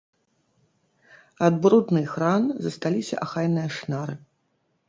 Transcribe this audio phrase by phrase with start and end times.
[1.47, 4.15] Ад брудных ран засталіся ахайныя шнары.